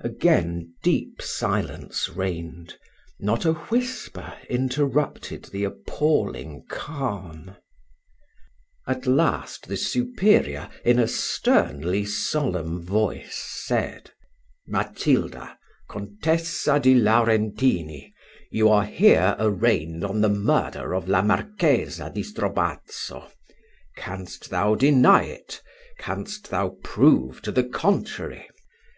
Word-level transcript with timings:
Again 0.00 0.74
deep 0.82 1.22
silence 1.22 2.10
reigned 2.10 2.76
not 3.18 3.46
a 3.46 3.54
whisper 3.54 4.34
interrupted 4.50 5.44
the 5.46 5.64
appalling 5.64 6.66
calm. 6.68 7.56
At 8.86 9.06
last 9.06 9.68
the 9.68 9.78
superior, 9.78 10.68
in 10.84 10.98
a 10.98 11.08
sternly 11.08 12.04
solemn 12.04 12.82
voice, 12.82 13.62
said 13.64 14.10
"Matilda 14.68 15.56
Contessa 15.88 16.78
di 16.78 16.94
Laurentini, 16.94 18.12
you 18.50 18.68
are 18.68 18.84
here 18.84 19.34
arraigned 19.38 20.04
on 20.04 20.20
the 20.20 20.28
murder 20.28 20.94
of 20.94 21.08
La 21.08 21.22
Marchesa 21.22 22.10
di 22.14 22.22
Strobazzo: 22.22 23.32
canst 23.96 24.50
thou 24.50 24.74
deny 24.74 25.22
it? 25.24 25.62
canst 25.98 26.50
thou 26.50 26.76
prove 26.84 27.40
to 27.40 27.50
the 27.50 27.64
contrary? 27.64 28.46